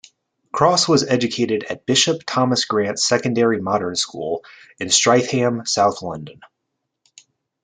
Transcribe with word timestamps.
Cross 0.51 0.87
was 0.87 1.03
educated 1.05 1.63
at 1.69 1.85
Bishop 1.85 2.23
Thomas 2.25 2.65
Grant 2.65 2.97
secondary 2.97 3.61
modern 3.61 3.93
school 3.95 4.43
in 4.79 4.89
Streatham, 4.89 5.63
South 5.67 6.01
London. 6.01 6.39